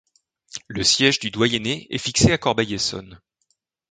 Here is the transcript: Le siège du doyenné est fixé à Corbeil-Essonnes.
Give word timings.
Le 0.67 0.81
siège 0.81 1.19
du 1.19 1.29
doyenné 1.29 1.85
est 1.93 1.99
fixé 1.99 2.31
à 2.31 2.39
Corbeil-Essonnes. 2.39 3.21